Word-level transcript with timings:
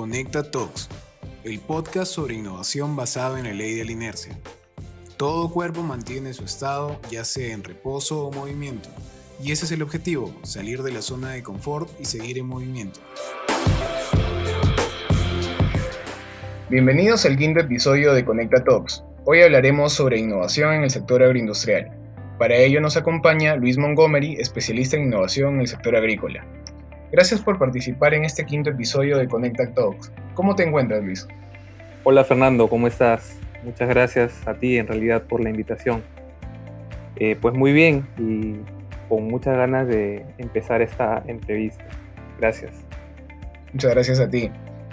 Conecta 0.00 0.50
Talks, 0.50 0.88
el 1.44 1.58
podcast 1.60 2.10
sobre 2.10 2.32
innovación 2.34 2.96
basado 2.96 3.36
en 3.36 3.44
la 3.44 3.52
ley 3.52 3.74
de 3.74 3.84
la 3.84 3.92
inercia. 3.92 4.34
Todo 5.18 5.50
cuerpo 5.50 5.82
mantiene 5.82 6.32
su 6.32 6.42
estado, 6.42 6.98
ya 7.10 7.22
sea 7.22 7.52
en 7.52 7.62
reposo 7.62 8.24
o 8.24 8.32
movimiento, 8.32 8.88
y 9.44 9.52
ese 9.52 9.66
es 9.66 9.72
el 9.72 9.82
objetivo, 9.82 10.34
salir 10.42 10.82
de 10.82 10.92
la 10.92 11.02
zona 11.02 11.32
de 11.32 11.42
confort 11.42 11.90
y 12.00 12.06
seguir 12.06 12.38
en 12.38 12.46
movimiento. 12.46 12.98
Bienvenidos 16.70 17.26
al 17.26 17.36
quinto 17.36 17.60
episodio 17.60 18.14
de 18.14 18.24
Conecta 18.24 18.64
Talks. 18.64 19.04
Hoy 19.26 19.42
hablaremos 19.42 19.92
sobre 19.92 20.18
innovación 20.18 20.72
en 20.72 20.84
el 20.84 20.90
sector 20.90 21.22
agroindustrial. 21.22 21.90
Para 22.38 22.56
ello 22.56 22.80
nos 22.80 22.96
acompaña 22.96 23.54
Luis 23.56 23.76
Montgomery, 23.76 24.36
especialista 24.36 24.96
en 24.96 25.02
innovación 25.02 25.56
en 25.56 25.60
el 25.60 25.68
sector 25.68 25.94
agrícola. 25.94 26.42
Gracias 27.12 27.40
por 27.40 27.58
participar 27.58 28.14
en 28.14 28.24
este 28.24 28.46
quinto 28.46 28.70
episodio 28.70 29.18
de 29.18 29.26
Conecta 29.26 29.68
Talks. 29.74 30.12
¿Cómo 30.34 30.54
te 30.54 30.62
encuentras, 30.62 31.02
Luis? 31.02 31.26
Hola, 32.04 32.22
Fernando, 32.22 32.68
¿cómo 32.68 32.86
estás? 32.86 33.36
Muchas 33.64 33.88
gracias 33.88 34.46
a 34.46 34.54
ti, 34.54 34.78
en 34.78 34.86
realidad, 34.86 35.24
por 35.24 35.42
la 35.42 35.50
invitación. 35.50 36.04
Eh, 37.16 37.36
pues 37.40 37.52
muy 37.54 37.72
bien 37.72 38.06
y 38.16 38.60
con 39.08 39.24
muchas 39.24 39.56
ganas 39.56 39.88
de 39.88 40.24
empezar 40.38 40.82
esta 40.82 41.22
entrevista. 41.26 41.84
Gracias. 42.38 42.70
Muchas 43.72 43.90
gracias 43.90 44.20
a 44.20 44.30
ti. 44.30 44.48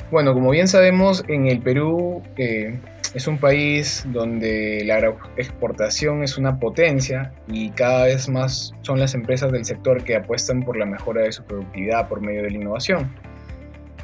Bueno, 0.09 0.33
como 0.33 0.49
bien 0.49 0.67
sabemos, 0.67 1.23
en 1.27 1.45
el 1.45 1.59
Perú 1.59 2.23
eh, 2.37 2.79
es 3.13 3.27
un 3.27 3.37
país 3.37 4.05
donde 4.11 4.83
la 4.85 4.99
exportación 5.37 6.23
es 6.23 6.37
una 6.37 6.59
potencia 6.59 7.31
y 7.47 7.69
cada 7.71 8.05
vez 8.05 8.27
más 8.29 8.73
son 8.81 8.99
las 8.99 9.13
empresas 9.13 9.51
del 9.51 9.65
sector 9.65 10.03
que 10.03 10.15
apuestan 10.15 10.63
por 10.63 10.77
la 10.77 10.85
mejora 10.85 11.21
de 11.21 11.31
su 11.31 11.43
productividad 11.43 12.07
por 12.07 12.21
medio 12.21 12.43
de 12.43 12.51
la 12.51 12.57
innovación. 12.57 13.11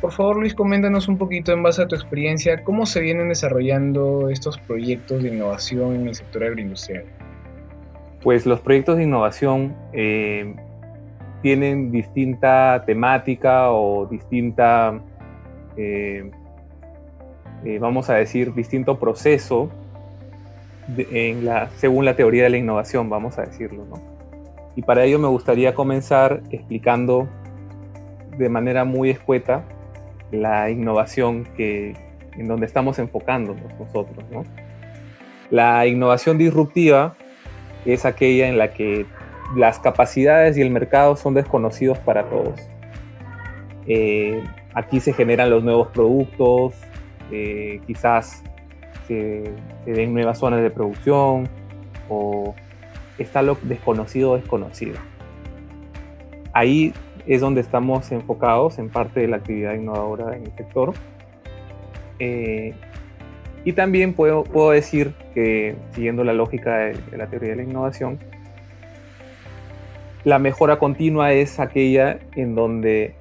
Por 0.01 0.11
favor, 0.11 0.37
Luis, 0.37 0.53
coméntanos 0.53 1.07
un 1.07 1.17
poquito 1.17 1.53
en 1.53 1.63
base 1.63 1.81
a 1.81 1.87
tu 1.87 1.95
experiencia 1.95 2.63
cómo 2.63 2.85
se 2.85 2.99
vienen 2.99 3.29
desarrollando 3.29 4.29
estos 4.29 4.57
proyectos 4.57 5.23
de 5.23 5.29
innovación 5.29 5.95
en 5.95 6.07
el 6.09 6.15
sector 6.15 6.43
agroindustrial. 6.43 7.05
Pues 8.21 8.45
los 8.45 8.59
proyectos 8.59 8.97
de 8.97 9.03
innovación 9.03 9.75
eh, 9.93 10.55
tienen 11.41 11.91
distinta 11.91 12.83
temática 12.85 13.71
o 13.71 14.05
distinta 14.07 15.01
eh, 15.77 16.29
eh, 17.65 17.79
vamos 17.79 18.09
a 18.09 18.15
decir, 18.15 18.53
distinto 18.53 18.99
proceso 18.99 19.69
en 20.97 21.45
la, 21.45 21.69
según 21.77 22.05
la 22.05 22.15
teoría 22.15 22.43
de 22.43 22.49
la 22.49 22.57
innovación, 22.57 23.09
vamos 23.09 23.37
a 23.37 23.43
decirlo. 23.43 23.85
¿no? 23.85 24.01
Y 24.75 24.81
para 24.81 25.03
ello 25.03 25.19
me 25.19 25.27
gustaría 25.27 25.73
comenzar 25.73 26.41
explicando 26.51 27.27
de 28.37 28.49
manera 28.49 28.83
muy 28.83 29.09
escueta 29.09 29.63
la 30.31 30.69
innovación 30.69 31.47
que, 31.55 31.95
en 32.37 32.47
donde 32.47 32.65
estamos 32.65 32.99
enfocándonos 32.99 33.73
nosotros. 33.79 34.25
¿no? 34.31 34.43
La 35.49 35.85
innovación 35.85 36.37
disruptiva 36.37 37.15
es 37.85 38.05
aquella 38.05 38.47
en 38.47 38.57
la 38.57 38.73
que 38.73 39.05
las 39.55 39.79
capacidades 39.79 40.57
y 40.57 40.61
el 40.61 40.71
mercado 40.71 41.15
son 41.15 41.33
desconocidos 41.33 41.97
para 41.99 42.23
todos. 42.23 42.59
Eh, 43.85 44.41
aquí 44.73 44.99
se 44.99 45.13
generan 45.13 45.49
los 45.49 45.63
nuevos 45.63 45.89
productos, 45.89 46.73
quizás 47.85 48.43
se, 49.07 49.43
den 49.85 50.13
nuevas 50.13 50.39
zonas 50.39 50.61
de 50.61 50.69
producción 50.69 51.49
o 52.09 52.55
está 53.17 53.41
lo 53.41 53.57
desconocido 53.61 54.35
desconocido. 54.35 54.97
Ahí 56.53 56.93
es 57.25 57.41
donde 57.41 57.61
estamos 57.61 58.11
enfocados 58.11 58.79
en 58.79 58.89
parte 58.89 59.21
de 59.21 59.27
la 59.27 59.37
actividad 59.37 59.73
innovadora 59.73 60.35
en 60.35 60.43
el 60.43 60.55
sector. 60.55 60.93
Eh, 62.19 62.73
y 63.65 63.73
también 63.73 64.13
puedo, 64.13 64.43
puedo, 64.43 64.71
decir 64.71 65.13
que, 65.33 65.75
siguiendo 65.91 66.23
la 66.23 66.33
lógica 66.33 66.77
de, 66.77 66.93
de, 67.11 67.17
la 67.17 67.27
teoría 67.27 67.51
de 67.51 67.55
la 67.57 67.63
innovación, 67.63 68.19
la 70.25 70.37
mejora 70.37 70.79
continua 70.79 71.31
es 71.31 71.59
aquella 71.59 72.19
en 72.35 72.55
donde 72.55 73.15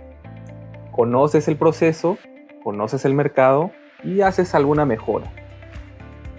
conoces 0.90 1.46
el 1.48 1.56
proceso, 1.56 2.18
conoces 2.64 3.04
el 3.04 3.14
mercado 3.14 3.70
y 4.04 4.20
haces 4.20 4.54
alguna 4.54 4.84
mejora. 4.84 5.30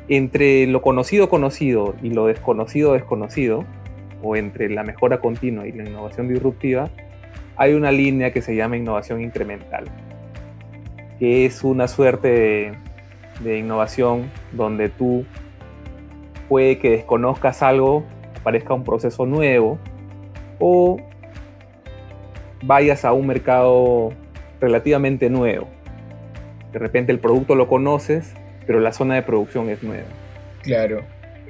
Entre 0.09 0.68
lo 0.68 0.81
conocido 0.81 1.29
conocido 1.29 1.96
y 2.01 2.09
lo 2.09 2.28
desconocido 2.28 2.94
desconocido, 2.94 3.66
o 4.22 4.35
entre 4.35 4.69
la 4.69 4.84
mejora 4.84 5.19
continua 5.19 5.68
y 5.68 5.72
la 5.74 5.84
innovación 5.84 6.28
disruptiva, 6.28 6.90
hay 7.56 7.74
una 7.74 7.91
línea 7.91 8.31
que 8.31 8.41
se 8.41 8.56
llama 8.56 8.78
innovación 8.78 9.22
incremental, 9.22 9.85
que 11.19 11.46
es 11.46 11.63
una 11.63 11.88
suerte 11.88 12.74
de, 13.41 13.57
innovación 13.57 14.30
donde 14.51 14.90
tú 14.90 15.25
puede 16.50 16.80
que 16.80 16.91
desconozcas 16.91 17.62
algo, 17.62 18.03
aparezca 18.40 18.74
un 18.74 18.84
proceso 18.84 19.25
nuevo, 19.25 19.78
o 20.59 20.97
vayas 22.63 23.03
a 23.06 23.13
un 23.13 23.28
mercado 23.28 24.13
relativamente 24.59 25.30
nuevo 25.30 25.68
de 26.73 26.79
repente 26.79 27.11
el 27.11 27.19
producto 27.19 27.56
lo 27.56 27.67
conoces, 27.67 28.34
pero 28.66 28.79
la 28.79 28.91
zona 28.91 29.16
de 29.16 29.22
producción 29.22 29.69
es 29.69 29.84
nueva. 29.84 30.07
Claro. 30.63 31.06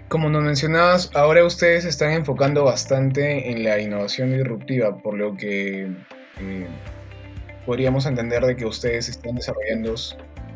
Como 0.10 0.30
nos 0.30 0.44
mencionabas, 0.44 1.10
ahora 1.16 1.44
ustedes 1.46 1.86
están 1.86 2.12
enfocando 2.12 2.66
bastante 2.66 3.50
en 3.50 3.64
la 3.64 3.80
innovación 3.80 4.34
disruptiva, 4.34 4.96
por 4.98 5.16
lo 5.16 5.36
que 5.36 5.84
eh, 6.40 6.68
podríamos 7.66 8.06
entender 8.06 8.46
de 8.46 8.56
que 8.56 8.66
ustedes 8.66 9.10
están 9.10 9.36
desarrollando 9.36 9.96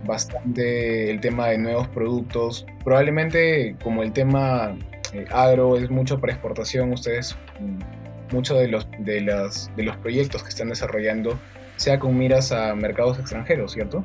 bastante 0.06 1.10
el 1.10 1.20
tema 1.22 1.48
de 1.48 1.58
nuevos 1.58 1.88
productos. 1.88 2.66
Probablemente 2.84 3.76
como 3.82 4.04
el 4.04 4.12
tema 4.12 4.78
eh, 5.14 5.26
agro 5.32 5.78
es 5.78 5.90
mucho 5.90 6.20
para 6.20 6.34
exportación, 6.34 6.92
ustedes 6.92 7.36
mm, 7.60 8.36
muchos 8.36 8.60
de 8.60 8.68
los, 8.68 8.88
de, 9.00 9.22
las, 9.22 9.72
de 9.76 9.84
los 9.84 9.96
proyectos 9.98 10.44
que 10.44 10.50
están 10.50 10.70
desarrollando 10.70 11.40
sea 11.78 11.98
con 12.00 12.18
miras 12.18 12.52
a 12.52 12.76
mercados 12.76 13.18
extranjeros, 13.18 13.72
¿cierto? 13.72 14.04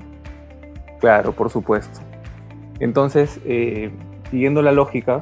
Claro, 1.03 1.33
por 1.33 1.51
supuesto. 1.51 1.99
Entonces, 2.79 3.41
eh, 3.45 3.91
siguiendo 4.31 4.63
la 4.63 4.71
lógica 4.71 5.21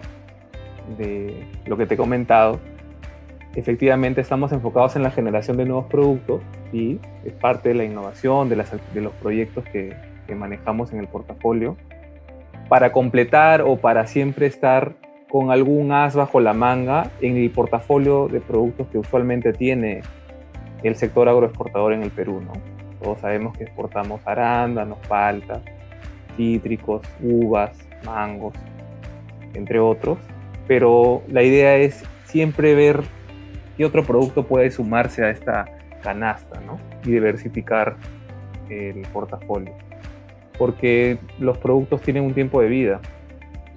de 0.99 1.47
lo 1.65 1.79
que 1.79 1.87
te 1.87 1.95
he 1.95 1.97
comentado, 1.97 2.61
efectivamente 3.55 4.21
estamos 4.21 4.53
enfocados 4.53 4.95
en 4.97 5.03
la 5.03 5.11
generación 5.11 5.57
de 5.57 5.65
nuevos 5.65 5.87
productos 5.87 6.43
y 6.71 7.01
es 7.25 7.33
parte 7.33 7.71
de 7.71 7.77
la 7.77 7.85
innovación, 7.85 8.51
de, 8.51 8.57
los 8.57 9.13
proyectos 9.23 9.65
que, 9.73 9.97
que 10.27 10.35
manejamos 10.35 10.93
en 10.93 10.99
el 10.99 11.09
portafolio, 11.09 11.79
para 12.69 12.93
completar 12.93 13.63
o 13.63 13.79
para 13.79 14.07
siempre 14.07 14.45
estar 14.45 14.93
con 15.31 15.51
algún 15.51 15.93
as 15.93 16.15
bajo 16.15 16.41
la 16.41 16.53
manga 16.53 17.11
en 17.23 17.39
el 17.39 17.49
portafolio 17.49 18.29
de 18.29 18.43
productos 18.43 18.87
que 18.89 18.99
usualmente 18.99 19.55
tiene 19.55 20.03
el 20.83 20.95
sector 20.97 21.27
agroexportador 21.27 21.95
en 21.95 22.03
el 22.03 22.11
Perú. 22.11 22.43
¿no? 22.45 22.80
Todos 23.01 23.21
sabemos 23.21 23.57
que 23.57 23.65
exportamos 23.65 24.21
arándanos, 24.25 24.99
paltas, 25.09 25.63
cítricos, 26.37 27.03
uvas, 27.23 27.77
mangos, 28.05 28.55
entre 29.55 29.79
otros. 29.79 30.19
Pero 30.67 31.23
la 31.29 31.43
idea 31.43 31.77
es 31.77 32.05
siempre 32.25 32.75
ver 32.75 33.01
qué 33.77 33.85
otro 33.85 34.05
producto 34.05 34.47
puede 34.47 34.71
sumarse 34.71 35.25
a 35.25 35.31
esta 35.31 35.65
canasta 36.03 36.61
¿no? 36.61 36.79
y 37.05 37.11
diversificar 37.11 37.97
el 38.69 39.03
portafolio. 39.13 39.73
Porque 40.59 41.19
los 41.39 41.59
productos 41.59 42.03
tienen 42.03 42.25
un 42.25 42.35
tiempo 42.35 42.61
de 42.61 42.69
vida 42.69 43.01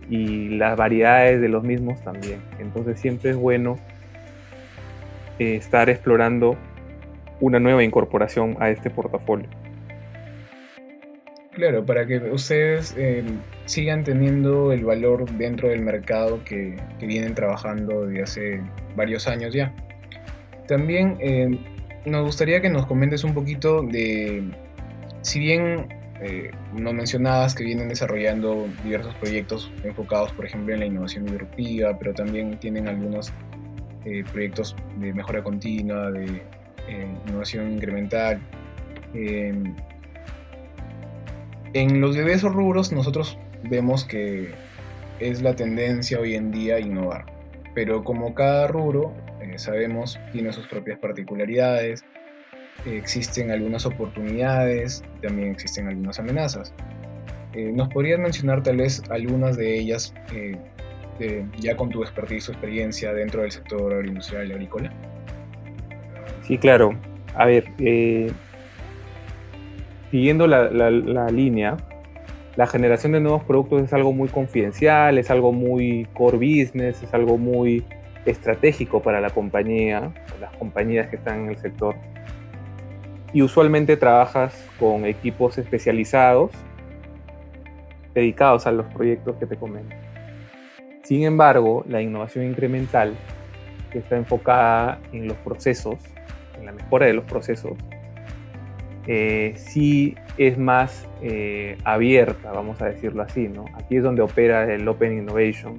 y 0.09 0.49
las 0.49 0.75
variedades 0.75 1.41
de 1.41 1.49
los 1.49 1.63
mismos 1.63 2.01
también. 2.01 2.41
Entonces 2.59 2.99
siempre 2.99 3.31
es 3.31 3.37
bueno 3.37 3.77
eh, 5.39 5.55
estar 5.55 5.89
explorando 5.89 6.57
una 7.43 7.59
nueva 7.59 7.83
incorporación 7.83 8.55
a 8.59 8.69
este 8.69 8.89
portafolio. 8.89 9.49
Claro, 11.51 11.85
para 11.85 12.07
que 12.07 12.17
ustedes 12.17 12.95
eh, 12.97 13.23
sigan 13.65 14.03
teniendo 14.03 14.71
el 14.71 14.85
valor 14.85 15.29
dentro 15.31 15.67
del 15.69 15.81
mercado 15.81 16.43
que, 16.45 16.77
vienen 16.99 17.35
trabajando 17.35 18.05
desde 18.05 18.23
hace 18.23 18.61
varios 18.95 19.27
años 19.27 19.53
ya. 19.53 19.73
También 20.67 21.17
eh, 21.19 21.59
nos 22.05 22.25
gustaría 22.25 22.61
que 22.61 22.69
nos 22.69 22.85
comentes 22.85 23.25
un 23.25 23.33
poquito 23.33 23.83
de, 23.83 24.41
si 25.21 25.39
bien 25.39 25.89
eh, 26.21 26.49
nos 26.73 26.93
mencionabas 26.93 27.53
que 27.53 27.65
vienen 27.65 27.89
desarrollando 27.89 28.67
diversos 28.85 29.13
proyectos 29.15 29.69
enfocados, 29.83 30.31
por 30.31 30.45
ejemplo, 30.45 30.73
en 30.73 30.79
la 30.79 30.85
innovación 30.85 31.25
disruptiva, 31.25 31.99
pero 31.99 32.13
también 32.13 32.57
tienen 32.59 32.87
algunos 32.87 33.33
proyectos 34.31 34.75
de 34.97 35.13
mejora 35.13 35.41
continua, 35.41 36.11
de 36.11 36.41
innovación 36.89 37.73
incremental. 37.73 38.39
Em, 39.13 39.75
en 41.73 42.01
los 42.01 42.15
diversos 42.15 42.53
rubros 42.53 42.91
nosotros 42.91 43.37
vemos 43.63 44.05
que 44.05 44.51
es 45.19 45.41
la 45.41 45.55
tendencia 45.55 46.19
hoy 46.19 46.35
en 46.35 46.51
día 46.51 46.79
innovar, 46.79 47.25
pero 47.73 48.03
como 48.03 48.33
cada 48.33 48.67
rubro, 48.67 49.13
eh, 49.41 49.57
sabemos, 49.57 50.19
tiene 50.31 50.51
sus 50.51 50.67
propias 50.67 50.99
particularidades 50.99 52.03
existen 52.85 53.51
algunas 53.51 53.85
oportunidades, 53.85 55.03
también 55.21 55.51
existen 55.51 55.87
algunas 55.87 56.19
amenazas. 56.19 56.73
Eh, 57.53 57.71
¿Nos 57.71 57.89
podrías 57.89 58.19
mencionar 58.19 58.63
tal 58.63 58.77
vez 58.77 59.01
algunas 59.09 59.57
de 59.57 59.77
ellas 59.77 60.13
eh, 60.33 60.57
ya 61.59 61.77
con 61.77 61.89
tu 61.89 62.01
expertise 62.01 62.49
o 62.49 62.51
experiencia 62.53 63.13
dentro 63.13 63.41
del 63.41 63.51
sector 63.51 63.93
agroindustrial 63.93 64.49
y 64.49 64.53
agrícola? 64.53 64.91
Sí, 66.43 66.57
claro. 66.57 66.93
A 67.35 67.45
ver, 67.45 67.65
eh, 67.79 68.31
siguiendo 70.11 70.45
la, 70.45 70.69
la, 70.69 71.27
línea, 71.29 71.77
la 72.55 72.67
generación 72.67 73.13
de 73.13 73.21
nuevos 73.21 73.43
productos 73.43 73.81
es 73.83 73.93
algo 73.93 74.13
muy 74.13 74.29
confidencial, 74.29 75.17
es 75.17 75.31
algo 75.31 75.51
muy 75.51 76.07
core 76.13 76.37
business, 76.37 77.01
es 77.01 77.13
algo 77.13 77.37
muy 77.37 77.83
estratégico 78.25 79.01
para 79.01 79.21
la 79.21 79.29
compañía, 79.29 80.13
las 80.39 80.55
compañías 80.57 81.07
que 81.07 81.15
están 81.15 81.45
en 81.45 81.49
el 81.49 81.57
sector. 81.57 81.95
Y 83.33 83.41
usualmente 83.41 83.97
trabajas 83.97 84.69
con 84.79 85.05
equipos 85.05 85.57
especializados 85.57 86.51
dedicados 88.13 88.67
a 88.67 88.71
los 88.71 88.85
proyectos 88.93 89.37
que 89.37 89.47
te 89.47 89.55
comento. 89.55 89.95
Sin 91.03 91.23
embargo, 91.23 91.83
la 91.87 92.01
innovación 92.01 92.45
incremental, 92.45 93.13
que 93.91 93.99
está 93.99 94.15
enfocada 94.15 94.99
en 95.11 95.27
los 95.27 95.37
procesos, 95.37 95.97
en 96.63 96.67
la 96.67 96.71
mejora 96.71 97.05
de 97.05 97.13
los 97.13 97.25
procesos, 97.25 97.73
eh, 99.05 99.53
sí 99.57 100.15
es 100.37 100.57
más 100.57 101.07
eh, 101.21 101.77
abierta, 101.83 102.51
vamos 102.51 102.81
a 102.81 102.85
decirlo 102.85 103.21
así, 103.21 103.49
¿no? 103.49 103.65
Aquí 103.75 103.97
es 103.97 104.03
donde 104.03 104.21
opera 104.21 104.73
el 104.73 104.87
Open 104.87 105.17
Innovation, 105.17 105.77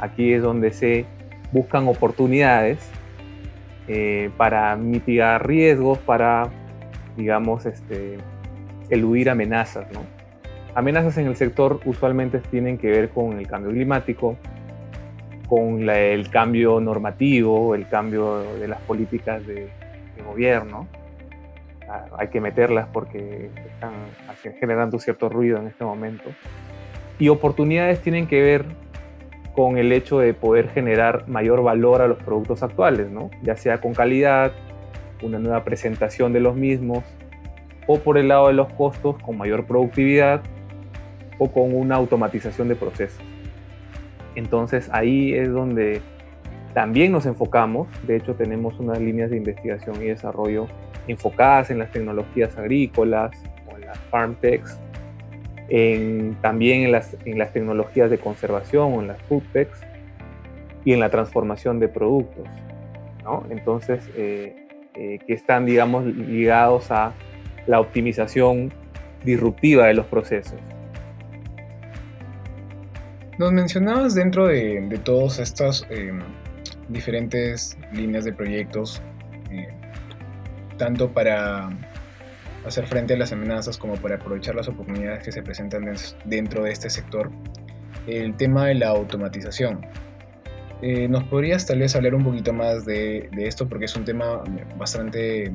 aquí 0.00 0.34
es 0.34 0.42
donde 0.42 0.72
se 0.72 1.06
buscan 1.50 1.88
oportunidades 1.88 2.78
eh, 3.88 4.30
para 4.36 4.76
mitigar 4.76 5.46
riesgos, 5.46 5.98
para, 5.98 6.50
digamos, 7.16 7.64
este, 7.64 8.18
eludir 8.90 9.30
amenazas, 9.30 9.90
¿no? 9.92 10.02
Amenazas 10.74 11.16
en 11.16 11.26
el 11.26 11.36
sector 11.36 11.80
usualmente 11.86 12.38
tienen 12.38 12.76
que 12.76 12.90
ver 12.90 13.08
con 13.08 13.38
el 13.38 13.46
cambio 13.48 13.72
climático, 13.72 14.36
con 15.48 15.88
el 15.88 16.28
cambio 16.28 16.78
normativo, 16.80 17.74
el 17.74 17.88
cambio 17.88 18.40
de 18.60 18.68
las 18.68 18.80
políticas 18.82 19.44
de, 19.46 19.70
gobierno. 20.28 20.86
Hay 22.18 22.28
que 22.28 22.40
meterlas 22.40 22.88
porque 22.92 23.50
están 23.66 23.92
generando 24.60 24.98
cierto 24.98 25.28
ruido 25.28 25.58
en 25.58 25.66
este 25.68 25.84
momento. 25.84 26.30
Y 27.18 27.28
oportunidades 27.30 28.00
tienen 28.00 28.26
que 28.26 28.42
ver 28.42 28.66
con 29.54 29.76
el 29.76 29.90
hecho 29.92 30.20
de 30.20 30.34
poder 30.34 30.68
generar 30.68 31.26
mayor 31.28 31.62
valor 31.62 32.00
a 32.00 32.06
los 32.06 32.18
productos 32.18 32.62
actuales, 32.62 33.10
¿no? 33.10 33.30
ya 33.42 33.56
sea 33.56 33.80
con 33.80 33.92
calidad, 33.92 34.52
una 35.22 35.38
nueva 35.38 35.64
presentación 35.64 36.32
de 36.32 36.40
los 36.40 36.54
mismos, 36.54 37.02
o 37.88 37.98
por 37.98 38.18
el 38.18 38.28
lado 38.28 38.48
de 38.48 38.52
los 38.52 38.68
costos, 38.74 39.16
con 39.20 39.36
mayor 39.36 39.64
productividad, 39.66 40.42
o 41.38 41.50
con 41.50 41.74
una 41.74 41.96
automatización 41.96 42.68
de 42.68 42.76
procesos. 42.76 43.24
Entonces 44.34 44.88
ahí 44.92 45.34
es 45.34 45.50
donde 45.50 46.02
también 46.78 47.10
nos 47.10 47.26
enfocamos, 47.26 47.88
de 48.06 48.14
hecho 48.14 48.36
tenemos 48.36 48.78
unas 48.78 49.00
líneas 49.00 49.30
de 49.30 49.36
investigación 49.36 50.00
y 50.00 50.06
desarrollo 50.06 50.68
enfocadas 51.08 51.72
en 51.72 51.80
las 51.80 51.90
tecnologías 51.90 52.56
agrícolas 52.56 53.32
o 53.66 53.76
en 53.76 53.84
las 53.84 53.98
farm 53.98 54.36
techs, 54.36 54.78
también 56.40 56.84
en 56.84 56.92
las, 56.92 57.16
en 57.24 57.36
las 57.36 57.52
tecnologías 57.52 58.10
de 58.10 58.18
conservación 58.18 58.92
o 58.94 59.00
en 59.00 59.08
las 59.08 59.20
food 59.22 59.42
techs 59.52 59.80
y 60.84 60.92
en 60.92 61.00
la 61.00 61.10
transformación 61.10 61.80
de 61.80 61.88
productos. 61.88 62.46
¿no? 63.24 63.44
Entonces, 63.50 64.08
eh, 64.16 64.68
eh, 64.94 65.18
que 65.26 65.32
están, 65.32 65.66
digamos, 65.66 66.04
ligados 66.04 66.92
a 66.92 67.12
la 67.66 67.80
optimización 67.80 68.72
disruptiva 69.24 69.86
de 69.86 69.94
los 69.94 70.06
procesos. 70.06 70.60
Nos 73.36 73.50
mencionabas 73.50 74.14
dentro 74.14 74.46
de, 74.46 74.96
todas 75.02 75.40
estas 75.40 75.84
em, 75.90 76.20
diferentes 76.88 77.76
líneas 77.92 78.24
de 78.24 78.32
proyectos, 78.32 79.02
eh, 79.50 79.68
tanto 80.76 81.12
para 81.12 81.70
hacer 82.66 82.86
frente 82.86 83.14
a 83.14 83.16
las 83.16 83.32
amenazas 83.32 83.78
como 83.78 83.94
para 83.94 84.16
aprovechar 84.16 84.54
las 84.54 84.68
oportunidades 84.68 85.22
que 85.22 85.32
se 85.32 85.42
presentan 85.42 85.92
dentro 86.24 86.64
de 86.64 86.72
este 86.72 86.90
sector, 86.90 87.30
el 88.06 88.36
tema 88.36 88.66
de 88.66 88.74
la 88.74 88.88
automatización. 88.88 89.86
Eh, 90.80 91.08
¿Nos 91.08 91.24
podrías 91.24 91.66
tal 91.66 91.80
vez 91.80 91.96
hablar 91.96 92.14
un 92.14 92.24
poquito 92.24 92.52
más 92.52 92.84
de, 92.84 93.28
de, 93.32 93.46
esto? 93.46 93.68
Porque 93.68 93.86
es 93.86 93.96
un 93.96 94.04
tema 94.04 94.42
bastante 94.76 95.52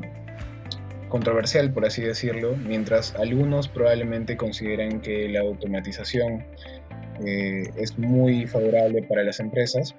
controversial, 1.08 1.72
por 1.72 1.86
así 1.86 2.02
decirlo, 2.02 2.56
mientras 2.58 3.16
algunos 3.16 3.68
probablemente 3.68 4.36
consideran 4.36 5.00
que 5.00 5.30
la 5.30 5.42
automatización 5.42 6.44
eh, 7.26 7.70
es 7.78 7.98
muy 8.00 8.48
favorable 8.48 9.04
para 9.04 9.24
las 9.24 9.40
empresas. 9.40 9.96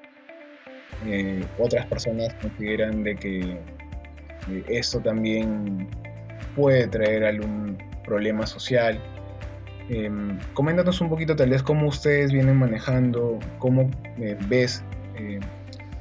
Eh, 1.06 1.44
otras 1.58 1.86
personas 1.86 2.34
consideran 2.40 3.04
de 3.04 3.14
que 3.16 3.40
eh, 3.40 4.64
esto 4.68 5.00
también 5.00 5.88
puede 6.56 6.86
traer 6.88 7.24
algún 7.24 7.78
problema 8.04 8.46
social. 8.46 9.00
Em, 9.90 10.38
coméntanos 10.54 11.00
un 11.00 11.10
poquito 11.10 11.36
tal 11.36 11.50
vez 11.50 11.62
cómo 11.62 11.88
ustedes 11.88 12.32
vienen 12.32 12.56
manejando, 12.56 13.38
cómo 13.58 13.90
ves 14.48 14.82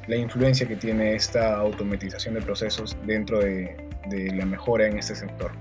la 0.08 0.16
influencia 0.16 0.68
que 0.68 0.76
tiene 0.76 1.16
esta 1.16 1.58
automatización 1.58 2.34
de 2.36 2.42
procesos 2.42 2.98
dentro 3.06 3.40
de, 3.40 3.76
de 4.10 4.34
la 4.36 4.46
mejora 4.46 4.88
en 4.88 4.98
este 4.98 5.16
sector. 5.16 5.52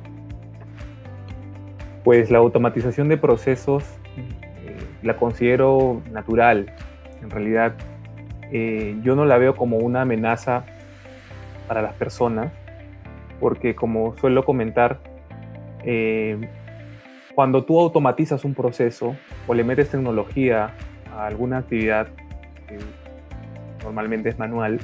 Pues 2.05 2.31
la 2.31 2.39
automatización 2.39 3.09
de 3.09 3.17
procesos 3.17 3.85
la 5.03 5.17
considero 5.17 6.03
natural. 6.11 6.73
En 7.23 7.31
realidad, 7.31 7.75
eh, 8.53 8.97
yo 9.03 9.17
no 9.17 9.25
la 9.25 9.39
veo 9.39 9.57
como 9.57 9.79
una 9.79 10.03
amenaza 10.03 10.65
para 11.67 11.81
las 11.81 11.95
personas, 11.95 12.53
porque 13.41 13.75
como 13.75 14.15
suelo 14.19 14.45
comentar, 14.45 15.01
eh, 15.85 16.39
cuando 17.35 17.65
tú 17.65 17.81
automatizas 17.81 18.45
un 18.45 18.55
proceso 18.55 19.17
o 19.47 19.55
le 19.55 19.65
metes 19.65 19.91
tecnología 19.91 20.75
a 21.17 21.27
alguna 21.27 21.59
actividad, 21.59 22.09
que 22.69 22.79
normalmente 23.83 24.29
es 24.29 24.39
manual, 24.39 24.81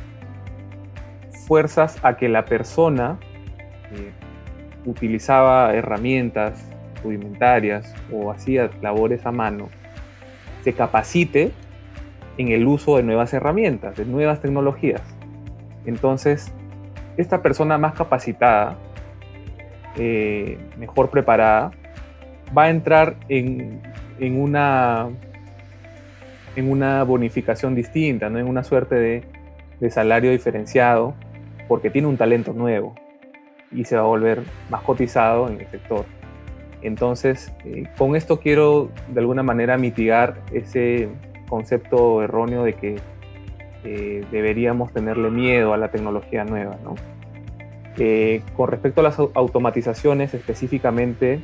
fuerzas 1.46 2.02
a 2.02 2.16
que 2.16 2.28
la 2.28 2.46
persona 2.46 3.18
eh, 3.92 4.12
utilizaba 4.86 5.74
herramientas 5.74 6.64
rudimentarias 7.04 7.94
o 8.10 8.30
hacía 8.30 8.70
labores 8.80 9.26
a 9.26 9.32
mano, 9.32 9.68
se 10.64 10.72
capacite 10.72 11.52
en 12.38 12.48
el 12.48 12.66
uso 12.66 12.96
de 12.96 13.02
nuevas 13.02 13.34
herramientas, 13.34 13.96
de 13.96 14.04
nuevas 14.04 14.40
tecnologías. 14.40 15.02
Entonces, 15.86 16.52
esta 17.16 17.42
persona 17.42 17.76
más 17.78 17.94
capacitada, 17.94 18.78
eh, 19.96 20.58
mejor 20.78 21.10
preparada, 21.10 21.72
va 22.56 22.64
a 22.64 22.70
entrar 22.70 23.16
en, 23.28 23.80
una, 24.20 25.08
en 26.56 26.70
una 26.70 27.02
bonificación 27.02 27.74
distinta, 27.74 28.28
en 28.28 28.48
una 28.48 28.62
suerte 28.62 28.94
de, 28.94 29.24
de 29.80 29.90
salario 29.90 30.30
diferenciado, 30.30 31.14
porque 31.66 31.90
tiene 31.90 32.08
un 32.08 32.16
talento 32.16 32.52
nuevo 32.52 32.94
y 33.72 33.84
se 33.84 33.96
va 33.96 34.02
a 34.02 34.06
volver 34.06 34.42
más 34.70 34.82
cotizado 34.82 35.48
en 35.48 35.60
el 35.60 35.66
sector. 35.68 36.06
Entonces, 36.80 37.52
eh, 37.64 37.84
con 37.98 38.14
esto 38.14 38.38
quiero 38.40 38.90
de 39.08 39.20
alguna 39.20 39.42
manera 39.42 39.76
mitigar 39.76 40.40
ese 40.52 41.08
concepto 41.48 42.22
erróneo 42.22 42.64
de 42.64 42.74
que 42.74 42.96
eh, 43.84 44.24
deberíamos 44.30 44.92
tenerle 44.92 45.30
miedo 45.30 45.72
a 45.72 45.76
la 45.76 45.90
tecnología 45.90 46.44
nueva. 46.44 46.78
Eh, 47.96 48.42
con 48.56 48.68
respecto 48.70 49.00
a 49.00 49.04
las 49.04 49.18
automatizaciones 49.18 50.34
específicamente, 50.34 51.40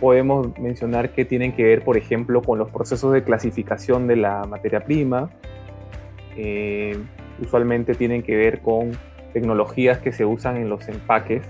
podemos 0.00 0.56
mencionar 0.58 1.10
que 1.10 1.24
tienen 1.24 1.52
que 1.52 1.64
ver, 1.64 1.82
por 1.82 1.96
ejemplo, 1.96 2.42
con 2.42 2.58
los 2.58 2.70
procesos 2.70 3.12
de 3.12 3.24
clasificación 3.24 4.06
de 4.06 4.16
la 4.16 4.44
materia 4.44 4.84
prima. 4.84 5.30
usualmente 7.40 7.94
tienen 7.94 8.22
que 8.22 8.36
ver 8.36 8.60
con 8.60 8.92
tecnologías 9.32 9.98
que 9.98 10.12
se 10.12 10.24
usan 10.24 10.56
en 10.56 10.68
los 10.68 10.88
empaques 10.88 11.42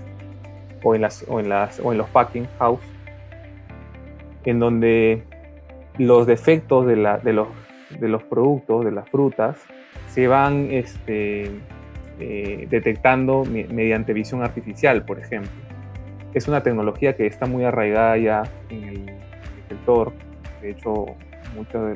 o 0.85 0.93
en, 0.93 1.01
las, 1.01 1.25
o 1.27 1.39
en, 1.39 1.49
las, 1.49 1.79
o 1.79 1.91
en 1.91 1.97
los 1.97 2.09
packing 2.09 2.47
house, 2.59 2.83
en 4.43 4.59
donde 4.59 5.23
los 5.97 6.27
defectos 6.27 6.85
de, 6.85 6.95
la, 6.95 7.17
de, 7.17 7.33
los, 7.33 7.47
de 7.99 8.07
los 8.07 8.23
productos, 8.23 8.85
de 8.85 8.91
las 8.91 9.09
frutas, 9.09 9.57
se 10.07 10.27
van 10.27 10.69
este, 10.71 11.51
eh, 12.19 12.67
detectando 12.69 13.43
mediante 13.45 14.13
visión 14.13 14.41
artificial, 14.41 15.03
por 15.03 15.19
ejemplo. 15.19 15.51
Es 16.33 16.47
una 16.47 16.63
tecnología 16.63 17.15
que 17.15 17.27
está 17.27 17.45
muy 17.45 17.63
arraigada 17.63 18.17
ya 18.17 18.43
en 18.69 18.83
el, 18.83 19.05
sector. 19.67 20.13
De 20.61 20.71
hecho, 20.71 21.05
muchas 21.55 21.93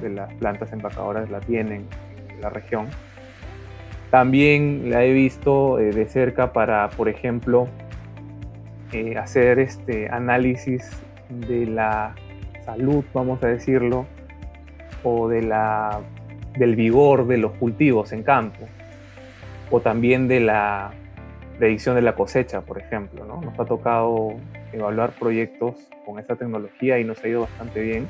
de, 0.00 0.10
las 0.10 0.34
plantas 0.34 0.72
empacadoras 0.72 1.30
la 1.30 1.40
tienen 1.40 1.86
en 2.28 2.40
la 2.40 2.48
región. 2.48 2.86
También 4.10 4.90
la 4.90 5.04
he 5.04 5.12
visto 5.12 5.78
eh, 5.78 5.90
de 5.90 6.06
cerca 6.06 6.52
para, 6.52 6.88
por 6.90 7.08
ejemplo, 7.08 7.68
eh, 8.92 9.16
hacer 9.16 9.58
este 9.58 10.08
análisis 10.08 10.90
de 11.28 11.66
la 11.66 12.14
salud, 12.64 13.04
vamos 13.12 13.42
a 13.42 13.48
decirlo, 13.48 14.06
o 15.02 15.28
de 15.28 15.42
la, 15.42 16.00
del 16.56 16.76
vigor 16.76 17.26
de 17.26 17.38
los 17.38 17.52
cultivos 17.52 18.12
en 18.12 18.22
campo, 18.22 18.66
o 19.70 19.80
también 19.80 20.28
de 20.28 20.40
la 20.40 20.90
predicción 21.58 21.94
de 21.94 22.02
la 22.02 22.14
cosecha, 22.14 22.62
por 22.62 22.78
ejemplo. 22.78 23.24
¿no? 23.24 23.40
Nos 23.40 23.58
ha 23.58 23.64
tocado 23.64 24.34
evaluar 24.72 25.12
proyectos 25.12 25.74
con 26.04 26.18
esta 26.18 26.36
tecnología 26.36 26.98
y 26.98 27.04
nos 27.04 27.22
ha 27.22 27.28
ido 27.28 27.42
bastante 27.42 27.80
bien, 27.80 28.08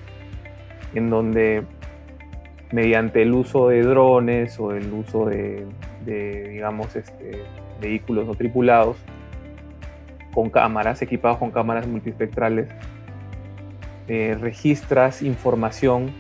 en 0.94 1.10
donde 1.10 1.64
mediante 2.72 3.22
el 3.22 3.34
uso 3.34 3.68
de 3.68 3.82
drones 3.82 4.58
o 4.58 4.72
el 4.72 4.92
uso 4.92 5.26
de, 5.26 5.66
digamos, 6.04 6.96
este, 6.96 7.42
vehículos 7.80 8.26
no 8.26 8.34
tripulados, 8.34 8.96
con 10.34 10.48
cámaras, 10.48 11.02
equipados 11.02 11.38
con 11.38 11.50
cámaras 11.50 11.86
multispectrales, 11.86 12.68
eh, 14.14 14.36
registras 14.38 15.22
información 15.22 16.12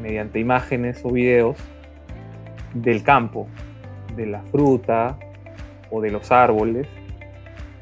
mediante 0.00 0.38
imágenes 0.38 1.02
o 1.04 1.10
videos 1.10 1.58
del 2.72 3.02
campo, 3.02 3.46
de 4.16 4.24
la 4.24 4.40
fruta 4.40 5.18
o 5.90 6.00
de 6.00 6.10
los 6.10 6.32
árboles, 6.32 6.86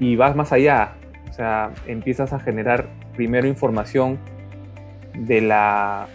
y 0.01 0.17
vas 0.17 0.35
más 0.35 0.51
allá, 0.51 0.95
o 1.31 1.33
sea, 1.33 1.71
empiezas 1.87 2.33
a 2.33 2.41
generar 2.41 2.89
primero 3.15 3.47
información 3.47 4.19
de 5.15 5.41
la 5.41 6.09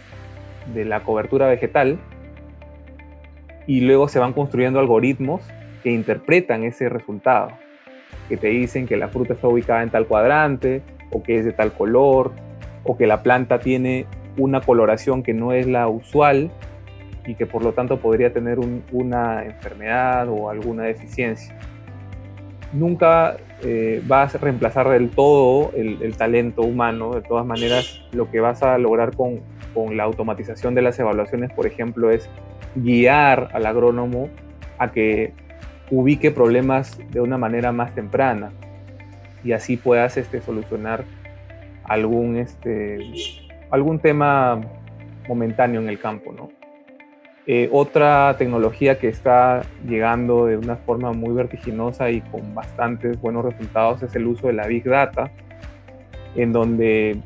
de 0.74 0.83
la 0.83 1.00
cobertura 1.00 1.48
vegetal 1.48 1.98
y 3.67 3.79
luego 3.79 4.10
se 4.10 4.19
van 4.19 4.33
construyendo 4.33 4.81
algoritmos 4.81 5.41
que 5.81 5.91
interpretan 5.91 6.65
ese 6.65 6.89
resultado, 6.89 7.53
que 8.27 8.36
te 8.36 8.48
dicen 8.48 8.86
que 8.86 8.98
la 8.98 9.07
fruta 9.07 9.31
está 9.31 9.48
ubicada 9.48 9.81
en 9.81 9.91
tal 9.91 10.07
cuadrante 10.07 10.81
o 11.10 11.24
que 11.24 11.38
es 11.39 11.45
de 11.45 11.53
tal 11.53 11.71
color 11.71 12.50
o 12.83 12.97
que 12.97 13.07
la 13.07 13.23
planta 13.23 13.59
tiene 13.59 14.05
una 14.38 14.61
coloración 14.61 15.23
que 15.23 15.33
no 15.33 15.53
es 15.53 15.67
la 15.67 15.88
usual 15.88 16.51
y 17.25 17.35
que 17.35 17.45
por 17.45 17.63
lo 17.63 17.73
tanto 17.73 18.00
podría 18.00 18.33
tener 18.33 18.59
una 18.91 19.45
enfermedad 19.45 20.27
o 20.29 20.50
alguna 20.50 20.83
deficiencia. 20.83 21.55
Nunca 22.73 23.38
eh, 23.63 24.01
vas 24.07 24.33
a 24.33 24.38
reemplazar 24.38 24.89
del 24.89 25.09
todo 25.09 25.71
el, 25.75 26.15
talento 26.15 26.61
humano, 26.61 27.13
de 27.13 27.21
todas 27.21 27.45
maneras 27.45 28.01
lo 28.11 28.31
que 28.31 28.39
vas 28.39 28.63
a 28.63 28.77
lograr 28.77 29.15
con, 29.15 29.41
con 29.73 29.97
la 29.97 30.03
automatización 30.03 30.73
de 30.73 30.81
las 30.81 30.97
evaluaciones, 30.97 31.51
por 31.51 31.67
ejemplo, 31.67 32.09
es 32.09 32.29
guiar 32.75 33.50
al 33.53 33.65
agrónomo 33.65 34.29
a 34.77 34.91
que 34.91 35.33
ubique 35.91 36.31
problemas 36.31 36.97
de 37.11 37.19
una 37.19 37.38
manera 37.38 37.71
más 37.71 37.93
temprana 37.93 38.51
y 39.43 39.51
así 39.51 39.75
puedas 39.75 40.17
este, 40.17 40.41
solucionar 40.41 41.03
algún, 41.91 42.38
este, 42.38 43.00
algún 43.69 44.00
tema 44.00 44.62
momentáneo 45.27 45.81
en 45.81 45.89
el 45.89 46.00
campo. 46.00 46.31
¿no? 46.31 46.50
Eh, 47.45 47.69
otra 47.74 48.36
tecnología 48.38 48.98
que 48.98 49.10
está 49.10 49.63
llegando 49.86 50.45
de 50.45 50.55
una 50.55 50.77
forma 50.77 51.12
muy 51.12 51.33
vertiginosa 51.33 52.10
y 52.10 52.21
con 52.21 52.55
bastantes 52.55 53.19
buenos 53.19 53.43
resultados 53.43 54.03
es 54.03 54.15
el 54.15 54.25
uso 54.25 54.48
de 54.48 54.53
la 54.53 54.67
Big 54.67 54.86
Data, 54.86 55.31
en 56.36 56.53
donde 56.53 57.19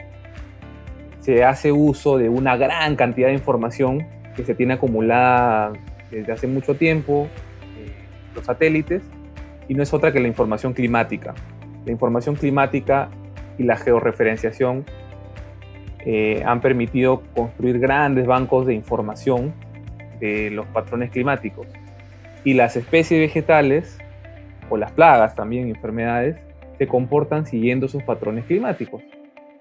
se 1.20 1.44
hace 1.44 1.72
uso 1.72 2.18
de 2.18 2.30
una 2.30 2.58
gran 2.58 2.96
cantidad 2.96 3.28
de 3.28 3.36
información 3.36 4.08
que 4.36 4.44
se 4.46 4.56
tiene 4.56 4.74
acumulada 4.74 5.74
desde 6.10 6.32
hace 6.32 6.48
mucho 6.48 6.76
tiempo, 6.76 7.28
eh, 7.78 7.92
los 8.34 8.46
satélites, 8.46 9.04
y 9.68 9.76
no 9.76 9.84
es 9.84 9.94
otra 9.94 10.12
que 10.12 10.20
la 10.20 10.28
información 10.28 10.74
climática. 10.74 11.36
La 11.86 11.92
información 11.92 12.36
climática 12.36 13.10
y 13.58 13.64
la 13.64 13.78
georreferenciación 13.78 14.86
eh, 16.06 16.44
han 16.46 16.62
permitido 16.62 17.22
construir 17.34 17.80
grandes 17.80 18.28
bancos 18.28 18.66
de 18.68 18.74
información 18.74 19.54
de 20.20 20.52
los 20.52 20.66
patrones 20.68 21.12
climáticos. 21.12 21.68
Y 22.44 22.54
las 22.54 22.76
especies 22.76 23.20
vegetales, 23.20 23.98
o 24.70 24.78
las 24.78 24.92
plagas 24.92 25.36
también, 25.36 25.68
enfermedades, 25.68 26.38
se 26.78 26.88
comportan 26.88 27.46
siguiendo 27.46 27.88
sus 27.88 28.04
patrones 28.04 28.46
climáticos. 28.46 29.02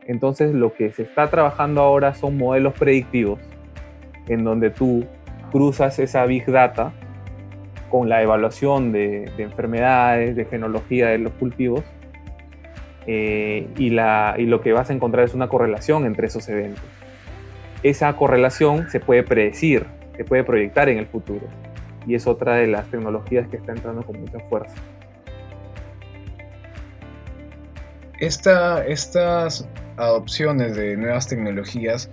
Entonces 0.07 0.55
lo 0.55 0.75
que 0.75 0.91
se 0.91 1.03
está 1.03 1.29
trabajando 1.31 1.81
ahora 1.81 2.15
son 2.15 2.37
modelos 2.37 2.75
predictivos, 2.75 3.41
en 4.29 4.45
donde 4.45 4.71
tú 4.71 5.07
cruzas 5.51 5.99
esa 5.99 6.27
big 6.27 6.47
data 6.47 6.93
con 7.91 8.09
la 8.09 8.23
evaluación 8.23 8.93
de, 8.93 9.31
enfermedades, 9.39 10.37
de 10.37 10.45
fenología 10.45 11.09
de 11.09 11.19
los 11.19 11.33
cultivos, 11.35 11.85
eh, 13.07 13.69
y, 13.77 13.87
y 13.87 14.47
lo 14.47 14.61
que 14.61 14.73
vas 14.73 14.91
a 14.91 14.93
encontrar 14.93 15.25
es 15.25 15.35
una 15.35 15.49
correlación 15.49 16.07
entre 16.07 16.27
esos 16.27 16.49
eventos. 16.49 16.85
Esa 17.83 18.15
correlación 18.17 18.89
se 18.91 19.01
puede 19.01 19.23
predecir, 19.23 19.87
se 20.17 20.25
puede 20.25 20.45
proyectar 20.45 20.89
en 20.89 20.99
el 20.99 21.07
futuro, 21.07 21.47
y 22.07 22.15
es 22.15 22.27
otra 22.27 22.55
de 22.55 22.67
las 22.67 22.87
tecnologías 22.91 23.47
que 23.49 23.57
está 23.57 23.73
entrando 23.73 24.03
con 24.03 24.21
mucha 24.21 24.41
fuerza. 24.41 24.75
estas 28.21 29.69
adopciones 29.97 30.77
de 30.77 30.97
nuevas 30.97 31.29
tecnologías, 31.29 32.11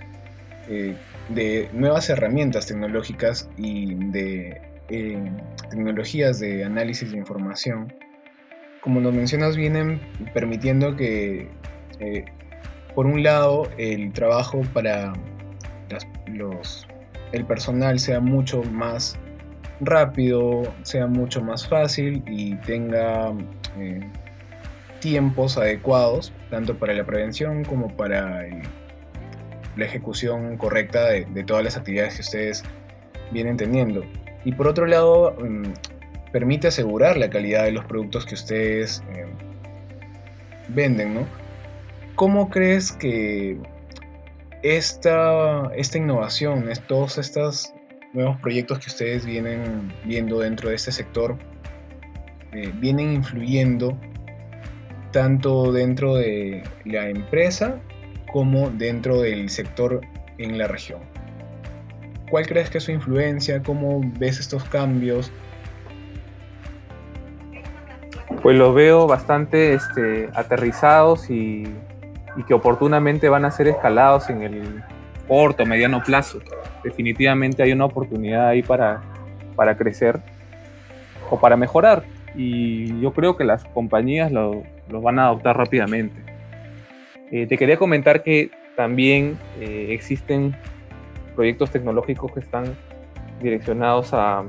eh, 0.67 0.95
de 1.29 1.69
nuevas 1.73 2.09
herramientas 2.09 2.67
tecnológicas 2.67 3.49
y 3.57 3.95
de 4.11 4.61
eh, 4.89 5.31
tecnologías 5.69 6.39
de 6.39 6.65
análisis 6.65 7.11
de 7.11 7.17
información, 7.17 7.93
como 8.81 8.99
lo 8.99 9.11
mencionas, 9.11 9.55
vienen 9.55 9.99
permitiendo 10.33 10.95
que, 10.95 11.47
eh, 11.99 12.25
por 12.95 13.05
un 13.05 13.23
lado, 13.23 13.69
el 13.77 14.11
trabajo 14.11 14.61
para 14.73 15.13
los, 16.27 16.87
el 17.31 17.45
personal 17.45 17.99
sea 17.99 18.19
mucho 18.19 18.63
más 18.63 19.17
rápido, 19.79 20.63
sea 20.83 21.07
mucho 21.07 21.41
más 21.41 21.67
fácil 21.67 22.23
y 22.27 22.55
tenga 22.57 23.33
tiempos 25.01 25.57
adecuados, 25.57 26.31
tanto 26.49 26.77
para 26.77 26.93
la 26.93 27.03
prevención 27.03 27.65
como 27.65 27.89
para 27.97 28.45
la 29.75 29.85
ejecución 29.85 30.55
correcta 30.57 31.05
de, 31.09 31.43
todas 31.43 31.63
las 31.63 31.75
actividades 31.75 32.15
que 32.15 32.21
ustedes 32.21 32.63
vienen 33.31 33.57
teniendo. 33.57 34.05
Y 34.45 34.53
por 34.53 34.67
otro 34.67 34.85
lado, 34.85 35.35
mm, 35.39 35.63
permite 36.31 36.67
asegurar 36.67 37.17
la 37.17 37.29
calidad 37.29 37.65
de 37.65 37.71
los 37.71 37.85
productos 37.85 38.25
que 38.25 38.35
ustedes 38.35 39.03
eh, 39.13 39.25
venden, 40.69 41.13
¿no? 41.13 41.27
¿Cómo 42.15 42.49
crees 42.49 42.91
que 42.91 43.57
esta, 44.63 45.71
esta 45.75 45.97
innovación, 45.97 46.65
todos 46.87 47.17
estos 47.17 47.73
nuevos 48.13 48.37
proyectos 48.41 48.79
que 48.79 48.87
ustedes 48.87 49.25
vienen 49.25 49.91
viendo 50.05 50.39
dentro 50.39 50.69
de 50.69 50.75
este 50.75 50.91
sector, 50.91 51.37
eh, 52.53 52.71
vienen 52.75 53.13
influyendo 53.13 53.97
tanto 55.11 55.71
dentro 55.71 56.15
de 56.15 56.63
la 56.85 57.09
empresa 57.09 57.79
como 58.31 58.69
dentro 58.69 59.21
del 59.21 59.49
sector 59.49 60.01
en 60.37 60.57
la 60.57 60.67
región. 60.67 61.01
¿Cuál 62.29 62.47
crees 62.47 62.69
que 62.69 62.77
es 62.77 62.85
su 62.85 62.91
influencia? 62.91 63.61
¿Cómo 63.61 64.01
ves 64.19 64.39
estos 64.39 64.63
cambios? 64.65 65.31
Pues 68.51 68.59
los 68.59 68.75
veo 68.75 69.07
bastante 69.07 69.75
este, 69.75 70.29
aterrizados 70.33 71.29
y, 71.29 71.63
que 72.45 72.53
oportunamente 72.53 73.29
van 73.29 73.45
a 73.45 73.51
ser 73.51 73.69
escalados 73.69 74.29
en 74.29 74.41
el 74.41 74.83
corto, 75.25 75.65
mediano 75.65 76.03
plazo. 76.03 76.39
Definitivamente 76.83 77.63
hay 77.63 77.71
una 77.71 77.85
oportunidad 77.85 78.49
ahí 78.49 78.61
para, 78.61 79.03
para 79.55 79.77
crecer 79.77 80.19
o 81.29 81.39
para 81.39 81.55
mejorar. 81.55 82.03
Y 82.35 82.99
yo 82.99 83.13
creo 83.13 83.37
que 83.37 83.45
las 83.45 83.63
compañías 83.63 84.33
lo, 84.33 84.63
van 84.89 85.17
a 85.19 85.27
adoptar 85.27 85.55
rápidamente. 85.55 86.21
Eh, 87.31 87.47
te 87.47 87.57
quería 87.57 87.77
comentar 87.77 88.21
que 88.21 88.51
también 88.75 89.37
eh, 89.61 89.87
existen 89.91 90.57
proyectos 91.37 91.71
tecnológicos 91.71 92.33
que 92.33 92.41
están 92.41 92.65
direccionados 93.41 94.13
a, 94.13 94.43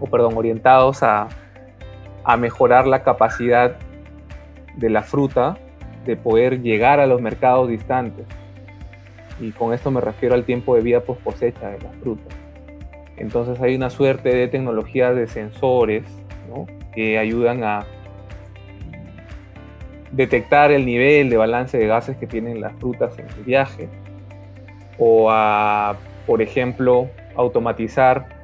o 0.00 0.06
perdón, 0.06 0.36
orientados 0.36 1.02
a, 1.02 1.28
a 2.26 2.36
mejorar 2.36 2.86
la 2.86 3.04
capacidad 3.04 3.76
de 4.76 4.90
la 4.90 5.02
fruta 5.02 5.56
de 6.04 6.16
poder 6.16 6.60
llegar 6.60 6.98
a 6.98 7.06
los 7.06 7.20
mercados 7.20 7.68
distantes. 7.68 8.26
Y 9.40 9.52
con 9.52 9.72
esto 9.72 9.90
me 9.90 10.00
refiero 10.00 10.34
al 10.34 10.44
tiempo 10.44 10.74
de 10.74 10.82
vida 10.82 11.00
post 11.00 11.22
cosecha 11.22 11.68
de 11.68 11.78
la 11.78 11.90
fruta. 12.02 12.34
Entonces 13.16 13.60
hay 13.62 13.76
una 13.76 13.90
suerte 13.90 14.34
de 14.34 14.48
tecnologías 14.48 15.14
de 15.14 15.28
sensores 15.28 16.04
que 16.94 17.18
ayudan 17.18 17.62
a, 17.62 17.86
detectar 20.12 20.70
el 20.70 20.86
nivel 20.86 21.30
de 21.30 21.36
balance 21.36 21.76
de 21.76 21.86
gases 21.86 22.16
que 22.16 22.26
tienen 22.26 22.60
las 22.60 22.74
frutas 22.76 23.18
en 23.18 23.26
el 23.28 23.44
viaje 23.44 23.88
o 24.98 25.30
a, 25.30 25.96
por 26.26 26.40
ejemplo, 26.40 27.08
automatizar 27.34 28.35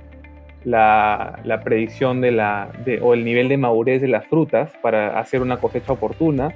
la, 0.64 1.60
predicción 1.64 2.20
de 2.20 2.32
la, 2.32 2.70
o 3.00 3.14
el 3.14 3.24
nivel 3.24 3.48
de 3.48 3.56
madurez 3.56 4.00
de 4.00 4.08
las 4.08 4.26
frutas 4.26 4.70
para 4.82 5.18
hacer 5.18 5.42
una 5.42 5.58
cosecha 5.58 5.92
oportuna. 5.92 6.54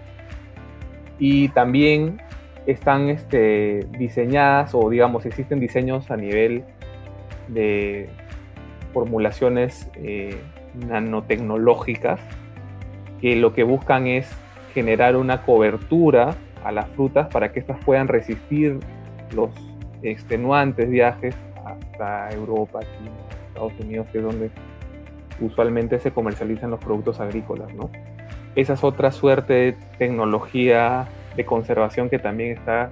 Y 1.18 1.48
también 1.48 2.20
están 2.66 3.08
este, 3.08 3.86
diseñadas 3.98 4.74
o 4.74 4.90
digamos 4.90 5.24
existen 5.24 5.60
diseños 5.60 6.10
a 6.10 6.16
nivel 6.16 6.64
de 7.48 8.08
formulaciones 8.92 9.88
eh, 9.94 10.36
nanotecnológicas 10.74 12.20
que 13.20 13.36
lo 13.36 13.54
que 13.54 13.62
buscan 13.62 14.06
es 14.06 14.28
generar 14.74 15.16
una 15.16 15.42
cobertura 15.42 16.34
a 16.64 16.72
las 16.72 16.88
frutas 16.90 17.28
para 17.28 17.52
que 17.52 17.60
éstas 17.60 17.78
puedan 17.84 18.08
resistir 18.08 18.80
los 19.34 19.50
extenuantes 20.02 20.90
viajes 20.90 21.34
hasta 21.64 22.30
Europa, 22.30 22.80
China, 22.80 23.12
Estados 23.56 23.72
Unidos, 23.80 24.06
que 24.12 24.18
es 24.18 24.24
donde 24.24 24.50
usualmente 25.40 25.98
se 25.98 26.10
comercializan 26.10 26.70
los 26.70 26.80
productos 26.80 27.20
agrícolas, 27.20 27.72
¿no? 27.74 27.90
Esa 28.54 28.74
es 28.74 28.84
otra 28.84 29.10
suerte 29.10 29.52
de 29.52 29.76
tecnología 29.98 31.08
de 31.36 31.44
conservación 31.44 32.08
que 32.08 32.18
también 32.18 32.52
está 32.52 32.90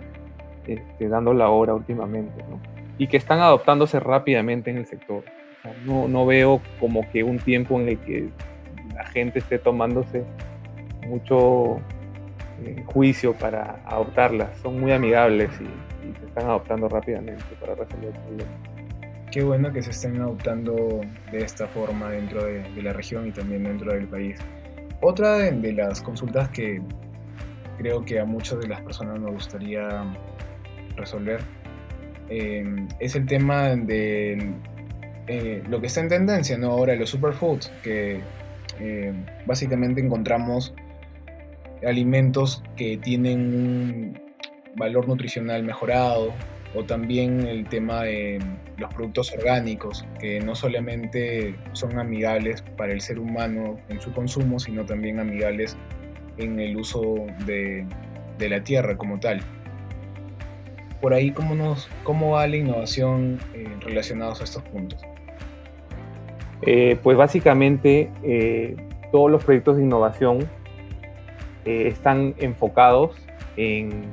este, 0.67 1.09
dando 1.09 1.33
la 1.33 1.49
hora 1.49 1.75
últimamente, 1.75 2.43
¿no? 2.49 2.61
Y 2.99 3.07
que 3.09 3.17
están 3.17 3.41
adoptándose 3.41 3.99
rápidamente 4.01 4.71
en 4.71 4.79
el 4.79 4.87
sector. 4.87 5.25
no, 5.87 6.09
no 6.09 6.27
veo 6.27 6.61
como 6.79 7.09
que 7.11 7.25
un 7.25 7.39
tiempo 7.39 7.81
en 7.81 7.89
el 7.89 7.99
que 7.99 8.29
la 8.95 9.05
gente 9.07 9.39
esté 9.39 9.59
tomándose 9.59 10.25
mucho 11.07 11.81
eh, 12.63 12.83
juicio 12.87 13.35
para 13.35 13.81
adoptarlas. 13.85 14.57
Son 14.59 14.79
muy 14.81 14.93
amigables 14.93 15.51
y, 15.61 15.67
se 16.21 16.27
están 16.27 16.45
adoptando 16.45 16.89
rápidamente 16.89 17.43
para 17.59 17.75
resolver 17.75 18.13
el 18.15 18.21
problema. 18.21 18.74
Qué 19.35 19.43
bueno 19.43 19.73
que 19.73 19.83
se 19.83 19.91
estén 19.91 20.21
adoptando 20.21 21.01
de 21.33 21.39
esta 21.39 21.67
forma 21.67 22.09
dentro 22.09 22.45
de, 22.45 22.63
la 22.81 22.93
región 22.93 23.27
y 23.27 23.33
también 23.33 23.65
dentro 23.65 23.93
del 23.93 24.07
país. 24.07 24.39
Otra 25.01 25.39
de, 25.39 25.73
las 25.73 26.01
consultas 26.01 26.51
que 26.51 26.81
creo 27.77 28.05
que 28.05 28.21
a 28.21 28.25
muchas 28.25 28.61
de 28.61 28.69
las 28.69 28.81
personas 28.83 29.19
nos 29.19 29.33
gustaría 29.33 30.05
resolver 30.95 31.41
eh, 32.29 32.87
es 33.01 33.17
el 33.17 33.27
tema 33.27 33.75
de 33.75 34.55
eh, 35.27 35.65
lo 35.69 35.81
que 35.81 35.89
está 35.89 36.03
en 36.03 36.11
tendencia 36.11 36.57
¿no? 36.57 36.71
ahora, 36.71 36.95
los 36.95 37.11
superfoods, 37.11 37.73
que 37.83 38.21
básicamente 39.47 40.01
encontramos 40.01 40.73
alimentos 41.85 42.63
que 42.77 42.99
tienen 42.99 43.41
un 43.41 44.23
valor 44.77 45.09
nutricional 45.09 45.65
mejorado, 45.65 46.33
o 46.75 46.85
también 46.85 47.47
el 47.47 47.69
tema 47.69 48.03
de 48.03 48.41
los 48.77 48.93
productos 48.95 49.33
orgánicos, 49.33 50.05
que 50.21 50.41
no 50.41 50.55
solamente 50.55 51.55
son 51.73 51.99
amigables 51.99 52.63
para 52.77 52.93
el 52.93 53.01
ser 53.01 53.19
humano 53.19 53.79
en 53.89 54.01
su 54.01 54.13
consumo, 54.13 54.59
sino 54.59 54.85
también 54.85 55.21
amigables 55.21 55.77
en 56.39 56.59
el 56.59 56.77
uso 56.77 57.27
de, 57.47 57.87
la 58.39 58.63
tierra 58.63 58.97
como 58.97 59.21
tal. 59.21 59.41
Por 61.01 61.15
ahí, 61.15 61.31
¿cómo, 61.31 61.55
nos, 61.55 61.89
cómo 62.03 62.33
va 62.33 62.47
la 62.47 62.57
innovación 62.57 63.39
eh, 63.55 63.67
relacionados 63.81 64.41
a 64.41 64.45
estos 64.45 64.63
puntos? 64.65 65.01
Eh, 66.67 66.99
pues 67.03 67.17
básicamente 67.17 68.11
eh, 68.23 68.75
todos 69.13 69.31
los 69.31 69.45
proyectos 69.45 69.77
de 69.77 69.83
innovación 69.83 70.49
eh, 71.67 71.89
están 71.89 72.35
enfocados 72.39 73.17
en, 73.57 74.05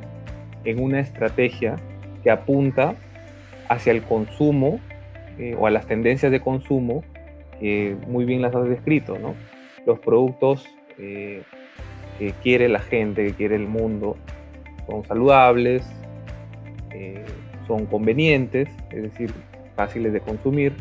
una 0.78 1.00
estrategia 1.00 1.78
que 2.24 2.32
apunta 2.32 2.96
hacia 3.70 3.92
el 3.92 4.04
consumo 4.04 4.80
eh, 5.38 5.56
o 5.58 5.68
a 5.68 5.72
las 5.72 5.86
tendencias 5.88 6.32
de 6.32 6.42
consumo 6.42 7.04
que 7.60 7.96
muy 8.08 8.26
bien 8.26 8.42
las 8.42 8.56
has 8.56 8.68
descrito, 8.68 9.18
¿no? 9.20 9.36
Los 9.86 10.00
productos 10.00 10.66
eh, 10.98 11.44
que 12.20 12.34
quiere 12.44 12.70
la 12.70 12.80
gente, 12.80 13.26
que 13.28 13.34
quiere 13.34 13.56
el 13.56 13.68
mundo, 13.68 14.18
son 14.88 15.04
saludables, 15.06 15.84
son 17.68 17.86
convenientes, 17.86 18.68
es 18.92 19.04
decir, 19.04 19.32
fáciles 19.76 20.12
de 20.12 20.20
consumir, 20.20 20.74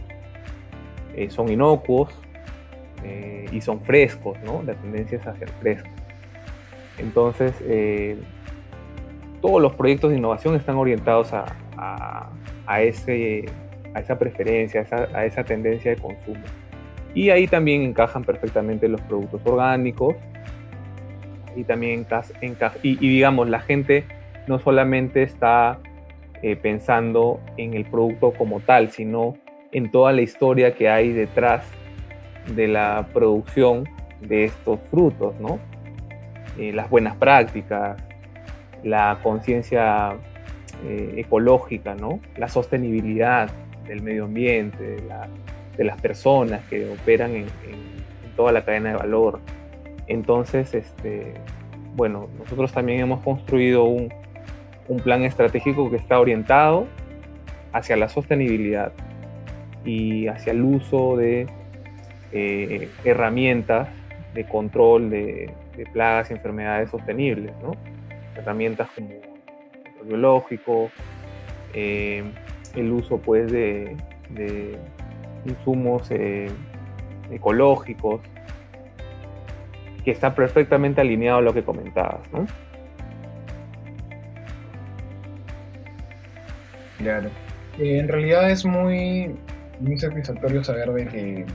son 1.28 1.50
inocuos 1.50 2.10
y 3.52 3.60
son 3.60 3.80
frescos, 3.82 4.38
¿no? 4.44 4.62
La 4.64 4.74
tendencia 4.74 5.18
es 5.18 5.26
hacia 5.26 5.44
el 5.44 5.52
fresco. 5.52 5.88
Entonces, 7.00 7.54
eh, 7.62 8.16
todos 9.40 9.60
los 9.60 9.74
proyectos 9.74 10.10
de 10.10 10.18
innovación 10.18 10.54
están 10.54 10.76
orientados 10.76 11.32
a, 11.32 12.26
esa 12.80 14.18
preferencia, 14.18 14.86
a 15.14 15.24
esa, 15.24 15.44
tendencia 15.44 15.94
de 15.94 16.00
consumo. 16.00 16.40
Y 17.14 17.30
ahí 17.30 17.46
también 17.46 17.82
encajan 17.82 18.22
perfectamente 18.24 18.88
los 18.88 19.00
productos 19.02 19.40
orgánicos. 19.44 20.14
Y 21.56 21.64
también 21.64 22.06
encaja, 22.40 22.78
y, 22.82 22.96
digamos, 22.96 23.48
la 23.48 23.60
gente 23.60 24.04
no 24.46 24.60
solamente 24.60 25.24
está 25.24 25.80
eh, 26.42 26.54
pensando 26.54 27.40
en 27.56 27.74
el 27.74 27.84
producto 27.86 28.32
como 28.32 28.60
tal, 28.60 28.90
sino 28.90 29.34
en 29.72 29.90
toda 29.90 30.12
la 30.12 30.22
historia 30.22 30.74
que 30.74 30.88
hay 30.88 31.12
detrás 31.12 31.64
de 32.54 32.68
la 32.68 33.08
producción 33.12 33.88
de 34.20 34.44
estos 34.44 34.78
frutos, 34.90 35.34
¿no? 35.40 35.58
Eh, 36.58 36.72
las 36.72 36.88
buenas 36.88 37.16
prácticas, 37.16 38.00
la 38.82 39.18
conciencia 39.22 40.16
eh, 40.86 41.14
ecológica, 41.16 41.94
¿no? 41.94 42.20
la 42.36 42.48
sostenibilidad 42.48 43.50
del 43.86 44.02
medio 44.02 44.24
ambiente, 44.24 44.96
de, 45.76 45.84
las 45.84 46.00
personas 46.00 46.60
que 46.68 46.90
operan 46.90 47.34
en, 47.34 47.46
toda 48.36 48.52
la 48.52 48.64
cadena 48.64 48.90
de 48.90 48.96
valor. 48.96 49.40
Entonces, 50.06 50.74
este, 50.74 51.34
bueno, 51.96 52.28
nosotros 52.38 52.72
también 52.72 53.00
hemos 53.00 53.20
construido 53.20 53.84
un, 53.84 54.12
plan 55.04 55.22
estratégico 55.22 55.88
que 55.88 55.96
está 55.96 56.18
orientado 56.18 56.86
hacia 57.72 57.96
la 57.96 58.08
sostenibilidad 58.08 58.92
y 59.84 60.26
hacia 60.26 60.52
el 60.52 60.62
uso 60.62 61.16
de 61.16 61.46
eh, 62.32 62.88
herramientas 63.04 63.88
de 64.34 64.44
control 64.44 65.08
de, 65.10 65.50
de 65.76 65.86
plagas 65.86 66.30
y 66.30 66.34
enfermedades 66.34 66.90
sostenibles, 66.90 67.52
¿no? 67.62 67.72
Herramientas 68.36 68.88
como 68.94 69.10
el 69.10 70.06
biológico, 70.06 70.90
eh, 71.74 72.24
el 72.74 72.92
uso 72.92 73.18
pues 73.18 73.50
de, 73.50 73.96
insumos 75.44 76.10
eh, 76.10 76.50
ecológicos, 77.30 78.20
que 80.04 80.10
está 80.10 80.34
perfectamente 80.34 81.00
alineado 81.00 81.38
a 81.38 81.42
lo 81.42 81.52
que 81.52 81.62
comentabas, 81.62 82.20
¿no? 82.32 82.46
Claro. 86.98 87.30
Eh, 87.78 87.98
en 87.98 88.08
realidad 88.08 88.50
es 88.50 88.64
muy, 88.64 89.34
muy 89.80 89.98
satisfactorio 89.98 90.62
saber 90.62 90.92
de 90.92 91.06
que 91.06 91.46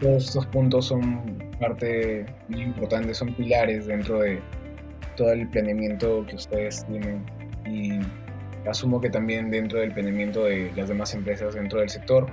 todos 0.00 0.24
estos 0.24 0.46
puntos 0.46 0.86
son 0.86 1.38
parte 1.58 2.26
muy 2.48 2.62
importante, 2.62 3.14
son 3.14 3.34
pilares 3.34 3.86
dentro 3.86 4.20
de 4.20 4.40
todo 5.16 5.32
el 5.32 5.48
planeamiento 5.48 6.24
que 6.26 6.36
ustedes 6.36 6.84
tienen 6.86 7.24
y 7.66 7.98
asumo 8.68 9.00
que 9.00 9.10
también 9.10 9.50
dentro 9.50 9.80
del 9.80 9.92
planeamiento 9.92 10.44
de 10.44 10.72
las 10.76 10.88
demás 10.88 11.14
empresas 11.14 11.54
dentro 11.54 11.80
del 11.80 11.88
sector 11.88 12.26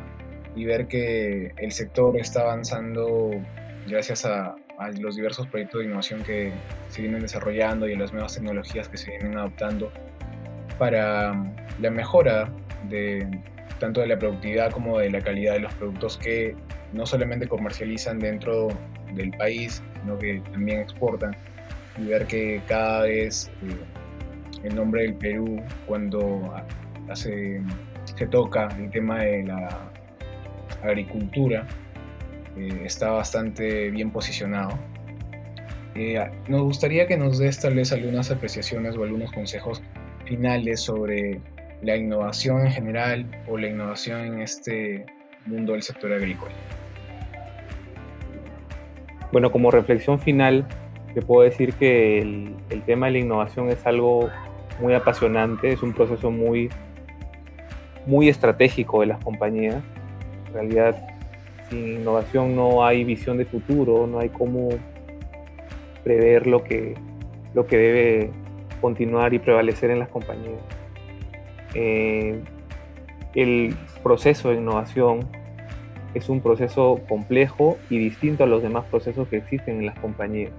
y 0.56 0.66
ver 0.66 0.88
que 0.88 1.54
el 1.58 1.72
sector 1.72 2.18
está 2.18 2.42
avanzando 2.42 3.32
gracias 3.88 4.26
a, 4.26 4.56
los 5.00 5.16
diversos 5.16 5.46
proyectos 5.46 5.82
de 5.82 5.86
innovación 5.86 6.24
que 6.24 6.52
se 6.90 7.04
vienen 7.04 7.22
desarrollando 7.22 7.88
y 7.88 7.94
a 7.94 8.00
las 8.00 8.12
nuevas 8.14 8.34
tecnologías 8.34 8.90
que 8.90 8.98
se 8.98 9.12
vienen 9.12 9.38
adoptando 9.38 9.92
para 10.80 11.36
la 11.80 11.92
mejora 11.92 12.52
de 12.90 13.28
tanto 13.78 14.02
de 14.02 14.08
la 14.08 14.18
productividad 14.18 14.72
como 14.72 14.98
de 14.98 15.12
la 15.12 15.22
calidad 15.22 15.54
de 15.54 15.60
los 15.60 15.74
productos 15.76 16.18
que 16.18 16.56
no 16.94 17.06
solamente 17.06 17.48
comercializan 17.48 18.18
dentro 18.18 18.70
del 19.14 19.30
país, 19.32 19.84
sino 20.02 20.18
que 20.18 20.42
también 20.52 20.80
exportan. 20.80 21.36
Y 21.98 22.06
ver 22.06 22.26
que 22.26 22.62
cada 22.68 23.04
vez 23.04 23.52
eh, 23.64 24.64
el 24.64 24.76
nombre 24.76 25.04
del 25.04 25.16
Perú, 25.16 25.62
cuando 25.88 26.54
hace, 27.10 27.62
se 28.04 28.28
toca 28.28 28.68
el 28.78 28.90
tema 28.92 29.20
de 29.20 29.44
la 29.44 29.92
agricultura, 30.84 31.68
eh, 32.58 32.84
está 32.86 33.12
bastante 33.12 33.90
bien 33.92 34.12
posicionado. 34.12 34.78
Eh, 35.96 36.20
nos 36.48 36.62
gustaría 36.62 37.06
que 37.08 37.18
nos 37.18 37.38
des 37.40 37.60
tal 37.60 37.76
vez 37.76 37.92
algunas 37.92 38.32
apreciaciones 38.32 38.96
o 38.96 39.04
algunos 39.04 39.32
consejos 39.32 39.82
finales 40.26 40.80
sobre 40.82 41.42
la 41.82 41.98
innovación 41.98 42.66
en 42.66 42.72
general 42.72 43.44
o 43.48 43.58
la 43.58 43.68
innovación 43.68 44.22
en 44.22 44.42
este 44.42 45.06
mundo 45.46 45.74
del 45.74 45.82
sector 45.82 46.14
agrícola. 46.14 46.54
Bueno, 49.32 49.52
como 49.52 49.72
reflexión 49.72 50.20
final, 50.20 50.66
te 51.14 51.22
puedo 51.22 51.44
decir 51.44 51.74
que 51.74 52.20
el, 52.20 52.84
tema 52.86 53.08
de 53.08 53.14
la 53.14 53.20
innovación 53.20 53.70
es 53.70 53.86
algo 53.86 54.30
muy 54.80 54.94
apasionante, 54.94 55.72
es 55.72 55.84
un 55.84 55.94
proceso 55.94 56.32
muy, 56.32 56.70
muy 58.06 58.30
estratégico 58.30 59.02
de 59.02 59.08
las 59.08 59.24
compañías. 59.24 59.84
En 60.48 60.54
realidad, 60.54 61.08
sin 61.70 62.00
innovación 62.00 62.56
no 62.56 62.86
hay 62.86 63.04
visión 63.04 63.38
de 63.38 63.46
futuro, 63.46 64.08
no 64.08 64.20
hay 64.20 64.30
cómo 64.30 64.70
prever 66.04 66.48
lo 66.48 66.64
que, 66.64 66.96
lo 67.54 67.68
que 67.68 67.78
debe 67.78 68.30
continuar 68.80 69.34
y 69.34 69.40
prevalecer 69.40 69.92
en 69.92 70.00
las 70.00 70.10
compañías. 70.10 70.60
Eh, 71.74 72.42
el 73.36 73.76
proceso 74.04 74.50
de 74.50 74.58
innovación 74.58 75.28
es 76.14 76.28
un 76.28 76.42
proceso 76.42 77.00
complejo 77.08 77.78
y 77.90 77.98
distinto 77.98 78.44
a 78.44 78.48
los 78.48 78.62
demás 78.62 78.86
procesos 78.86 79.28
que 79.30 79.38
existen 79.38 79.80
en 79.80 79.86
las 79.86 80.00
compañías 80.00 80.52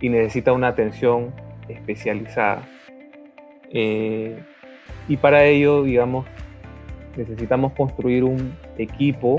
y 0.00 0.08
necesita 0.08 0.52
una 0.52 0.68
atención 0.68 1.32
especializada. 1.68 2.62
Eh, 3.70 4.38
y 5.08 5.16
para 5.16 5.44
ello, 5.44 5.82
digamos, 5.82 6.26
necesitamos 7.16 7.72
construir 7.72 8.24
un 8.24 8.54
equipo 8.76 9.38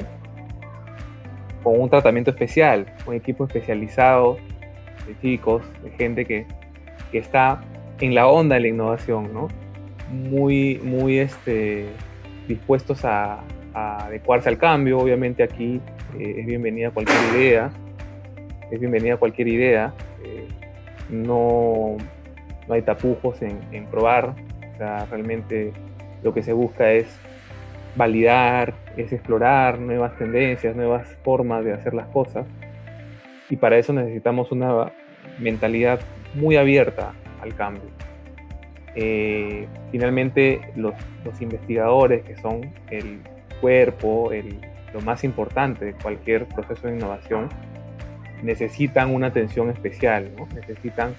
con 1.63 1.79
un 1.79 1.89
tratamiento 1.89 2.31
especial, 2.31 2.85
un 3.05 3.15
equipo 3.15 3.45
especializado 3.45 4.37
de 5.07 5.19
chicos, 5.21 5.63
de 5.83 5.91
gente 5.91 6.25
que, 6.25 6.45
que 7.11 7.17
está 7.17 7.61
en 7.99 8.15
la 8.15 8.27
onda 8.27 8.55
de 8.55 8.61
la 8.61 8.67
innovación, 8.67 9.33
¿no? 9.33 9.47
Muy, 10.11 10.79
muy 10.83 11.19
este, 11.19 11.87
dispuestos 12.47 13.05
a, 13.05 13.43
adecuarse 13.73 14.49
al 14.49 14.57
cambio. 14.57 14.99
Obviamente 14.99 15.43
aquí 15.43 15.79
eh, 16.19 16.35
es 16.39 16.45
bienvenida 16.45 16.91
cualquier 16.91 17.17
idea, 17.35 17.71
es 18.71 18.79
bienvenida 18.79 19.17
cualquier 19.17 19.47
idea. 19.47 19.93
Eh, 20.23 20.47
no, 21.09 21.97
no, 22.67 22.73
hay 22.73 22.81
tapujos 22.81 23.41
en, 23.41 23.85
probar. 23.85 24.35
O 24.73 24.77
sea, 24.77 25.05
realmente 25.05 25.73
lo 26.23 26.33
que 26.33 26.43
se 26.43 26.53
busca 26.53 26.91
es 26.91 27.07
validar, 27.95 28.73
es 28.97 29.11
explorar 29.11 29.79
nuevas 29.79 30.17
tendencias, 30.17 30.75
nuevas 30.75 31.07
formas 31.23 31.65
de 31.65 31.73
hacer 31.73 31.93
las 31.93 32.07
cosas. 32.07 32.45
Y 33.49 33.55
para 33.55 33.77
eso 33.77 33.93
necesitamos 33.93 34.51
una 34.51 34.91
mentalidad 35.39 35.99
muy 36.35 36.55
abierta 36.55 37.13
al 37.41 37.55
cambio. 37.55 37.89
Eh, 38.95 39.67
finalmente, 39.91 40.61
los, 40.75 40.93
los, 41.23 41.41
investigadores, 41.41 42.23
que 42.23 42.35
son 42.37 42.73
el 42.89 43.19
cuerpo, 43.61 44.31
el, 44.31 44.59
lo 44.93 45.01
más 45.01 45.23
importante 45.23 45.85
de 45.85 45.93
cualquier 45.93 46.45
proceso 46.47 46.87
de 46.87 46.95
innovación, 46.95 47.49
necesitan 48.43 49.13
una 49.13 49.27
atención 49.27 49.69
especial, 49.69 50.31
necesitan 50.55 51.13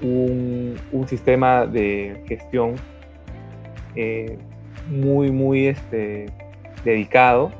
un, 0.00 0.76
un, 0.92 1.08
sistema 1.08 1.66
de 1.66 2.22
gestión 2.26 2.74
eh, 3.94 4.36
muy, 4.88 5.30
muy 5.30 5.66
este, 5.66 6.26
dedicado 6.84 7.50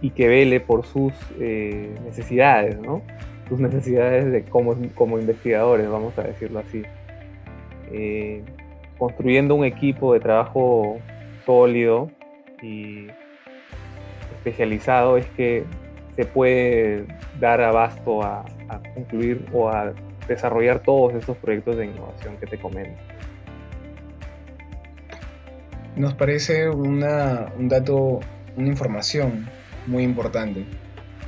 y 0.00 0.10
que 0.10 0.28
vele 0.28 0.60
por 0.60 0.86
sus 0.86 1.12
eh, 1.38 1.94
necesidades, 2.04 2.78
¿no? 2.80 3.02
sus 3.50 3.58
necesidades 3.58 4.30
de 4.30 4.44
como, 4.44 4.76
como 4.94 5.18
investigadores, 5.18 5.88
vamos 5.90 6.16
a 6.18 6.22
decirlo 6.22 6.60
así. 6.60 6.82
Eh, 7.92 8.42
construyendo 8.96 9.56
un 9.56 9.64
equipo 9.64 10.14
de 10.14 10.20
trabajo 10.20 10.98
sólido 11.44 12.10
y 12.62 13.08
especializado 14.36 15.16
es 15.16 15.26
que 15.30 15.64
puede 16.24 17.06
dar 17.38 17.60
abasto 17.60 18.22
a, 18.22 18.44
a 18.68 18.80
concluir 18.94 19.46
o 19.52 19.68
a 19.68 19.92
desarrollar 20.28 20.80
todos 20.80 21.14
estos 21.14 21.36
proyectos 21.38 21.76
de 21.76 21.86
innovación 21.86 22.36
que 22.36 22.46
te 22.46 22.58
comento. 22.58 23.00
Nos 25.96 26.14
parece 26.14 26.68
una, 26.68 27.52
un 27.58 27.68
dato, 27.68 28.20
una 28.56 28.68
información 28.68 29.48
muy 29.86 30.04
importante 30.04 30.64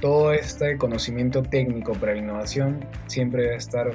todo 0.02 0.32
este 0.32 0.76
conocimiento 0.78 1.44
técnico 1.44 1.92
para 1.92 2.12
la 2.12 2.18
innovación 2.18 2.84
siempre 3.06 3.44
debe 3.44 3.54
estar 3.54 3.92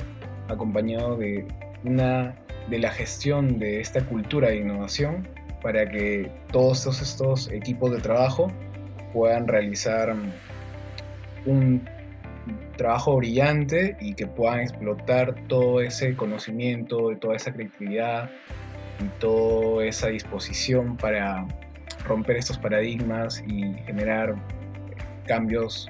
acompañado 0.48 1.18
de 1.18 1.46
una 1.84 2.34
de 2.70 2.80
la 2.80 2.92
gestión 2.92 3.60
de 3.60 3.82
esta 3.82 4.02
cultura 4.06 4.48
de 4.48 4.56
innovación 4.56 5.28
para 5.62 5.88
que 5.90 6.32
todos 6.54 7.02
estos, 7.02 7.52
equipos 7.52 7.92
de 7.92 7.98
trabajo 7.98 8.48
puedan 9.14 9.50
realizar 9.50 10.16
un 11.48 11.82
trabajo 12.78 13.18
brillante 13.18 13.98
y 14.00 14.14
que 14.14 14.28
puedan 14.28 14.60
explotar 14.60 15.36
todo 15.48 15.82
ese 15.82 16.16
conocimiento, 16.16 17.16
toda 17.20 17.36
esa 17.36 17.52
creatividad 17.52 18.30
y 19.04 19.08
toda 19.20 19.86
esa 19.86 20.08
disposición 20.08 20.96
para 20.98 21.46
romper 22.06 22.38
estos 22.38 22.58
paradigmas 22.58 23.44
y 23.48 23.74
generar 23.86 24.36
cambios 25.26 25.90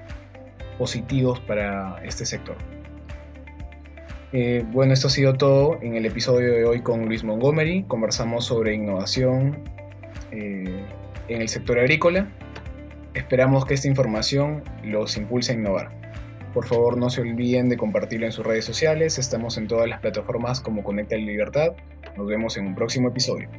positivos 0.77 1.39
para 1.41 2.01
este 2.03 2.25
sector. 2.25 2.55
Eh, 4.33 4.63
bueno, 4.71 4.93
esto 4.93 5.07
ha 5.07 5.09
sido 5.09 5.35
todo 5.35 5.79
en 5.81 5.95
el 5.95 6.05
episodio 6.05 6.51
de 6.51 6.65
hoy 6.65 6.81
con 6.81 7.05
Luis 7.05 7.23
Montgomery. 7.23 7.83
Conversamos 7.83 8.45
sobre 8.45 8.73
innovación 8.73 9.57
eh, 10.31 10.85
en 11.29 11.41
el 11.41 11.47
sector 11.47 11.79
agrícola. 11.79 12.27
Esperamos 13.17 13.65
que 13.65 13.73
esta 13.73 13.87
información 13.87 14.63
los 14.83 15.17
impulse 15.17 15.51
a 15.51 15.55
innovar. 15.55 15.89
Por 16.53 16.67
favor, 16.67 16.97
no 16.97 17.09
se 17.09 17.21
olviden 17.21 17.67
de 17.67 17.75
compartirlo 17.75 18.27
en 18.27 18.31
sus 18.31 18.45
redes 18.45 18.63
sociales. 18.63 19.17
Estamos 19.17 19.57
en 19.57 19.67
todas 19.67 19.89
las 19.89 20.01
plataformas 20.01 20.61
como 20.61 20.83
Conecta 20.83 21.15
la 21.15 21.23
Libertad. 21.23 21.69
Nos 22.15 22.27
vemos 22.27 22.57
en 22.57 22.67
un 22.67 22.75
próximo 22.75 23.09
episodio. 23.09 23.49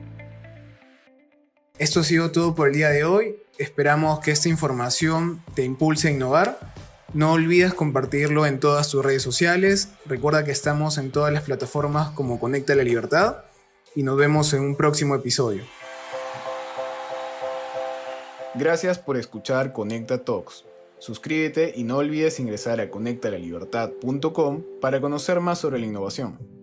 Esto 1.77 2.01
ha 2.01 2.05
sido 2.05 2.31
todo 2.31 2.55
por 2.55 2.68
el 2.68 2.75
día 2.75 2.90
de 2.90 3.03
hoy. 3.03 3.35
Esperamos 3.59 4.21
que 4.21 4.31
esta 4.31 4.49
información 4.49 5.42
te 5.55 5.64
impulse 5.64 6.07
a 6.07 6.12
innovar. 6.12 6.61
No 7.12 7.33
olvides 7.33 7.75
compartirlo 7.75 8.47
en 8.47 8.61
todas 8.61 8.88
tus 8.88 9.05
redes 9.05 9.23
sociales. 9.23 9.88
Recuerda 10.07 10.44
que 10.44 10.53
estamos 10.53 10.99
en 10.99 11.11
todas 11.11 11.33
las 11.33 11.42
plataformas 11.42 12.11
como 12.11 12.38
Conecta 12.38 12.77
la 12.77 12.85
Libertad 12.85 13.38
y 13.97 14.05
nos 14.05 14.16
vemos 14.16 14.55
en 14.55 14.61
un 14.61 14.77
próximo 14.77 15.16
episodio. 15.16 15.64
Gracias 18.59 18.99
por 18.99 19.16
escuchar 19.16 19.73
Conecta 19.73 20.25
Talks. 20.25 20.64
Suscríbete 20.99 21.73
y 21.77 21.85
no 21.85 21.99
olvides 21.99 22.40
ingresar 22.40 22.81
a 22.81 22.90
conectalalibertad.com 22.90 24.64
para 24.81 25.01
conocer 25.01 25.38
más 25.38 25.61
sobre 25.61 25.79
la 25.79 25.87
innovación. 25.87 26.58